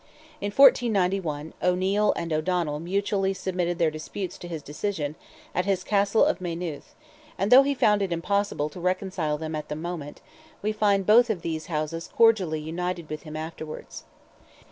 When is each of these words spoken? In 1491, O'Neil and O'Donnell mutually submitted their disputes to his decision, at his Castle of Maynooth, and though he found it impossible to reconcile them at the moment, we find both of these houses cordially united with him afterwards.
In 0.41 0.47
1491, 0.49 1.53
O'Neil 1.61 2.11
and 2.15 2.33
O'Donnell 2.33 2.79
mutually 2.79 3.35
submitted 3.35 3.77
their 3.77 3.91
disputes 3.91 4.39
to 4.39 4.47
his 4.47 4.63
decision, 4.63 5.13
at 5.53 5.65
his 5.65 5.83
Castle 5.83 6.25
of 6.25 6.41
Maynooth, 6.41 6.95
and 7.37 7.51
though 7.51 7.61
he 7.61 7.75
found 7.75 8.01
it 8.01 8.11
impossible 8.11 8.67
to 8.69 8.79
reconcile 8.79 9.37
them 9.37 9.53
at 9.55 9.69
the 9.69 9.75
moment, 9.75 10.19
we 10.63 10.71
find 10.71 11.05
both 11.05 11.29
of 11.29 11.43
these 11.43 11.67
houses 11.67 12.09
cordially 12.15 12.59
united 12.59 13.11
with 13.11 13.21
him 13.21 13.37
afterwards. 13.37 14.05